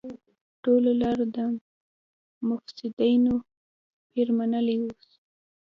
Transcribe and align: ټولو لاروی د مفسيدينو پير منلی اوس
ټولو 0.63 0.89
لاروی 1.01 1.27
د 1.35 1.37
مفسيدينو 2.49 3.33
پير 4.11 4.27
منلی 4.37 4.75
اوس 4.81 5.05